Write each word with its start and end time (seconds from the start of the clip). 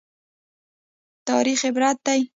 تاریخ 1.29 1.59
عبرت 1.69 1.97
دی 2.05 2.21